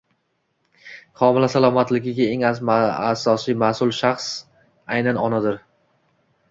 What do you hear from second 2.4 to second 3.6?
asosiy